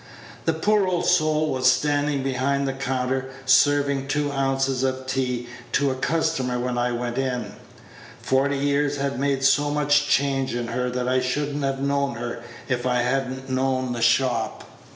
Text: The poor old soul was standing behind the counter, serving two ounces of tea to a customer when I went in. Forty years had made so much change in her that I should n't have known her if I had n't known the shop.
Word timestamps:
The 0.45 0.53
poor 0.53 0.87
old 0.87 1.05
soul 1.05 1.51
was 1.51 1.71
standing 1.71 2.23
behind 2.23 2.67
the 2.67 2.73
counter, 2.73 3.29
serving 3.45 4.07
two 4.07 4.31
ounces 4.31 4.81
of 4.81 5.05
tea 5.05 5.47
to 5.73 5.91
a 5.91 5.95
customer 5.95 6.57
when 6.57 6.75
I 6.75 6.91
went 6.91 7.19
in. 7.19 7.51
Forty 8.19 8.57
years 8.57 8.97
had 8.97 9.19
made 9.19 9.43
so 9.43 9.69
much 9.69 10.07
change 10.07 10.55
in 10.55 10.69
her 10.69 10.89
that 10.89 11.07
I 11.07 11.19
should 11.21 11.55
n't 11.55 11.63
have 11.63 11.81
known 11.81 12.15
her 12.15 12.41
if 12.67 12.87
I 12.87 13.03
had 13.03 13.29
n't 13.29 13.49
known 13.51 13.93
the 13.93 14.01
shop. 14.01 14.63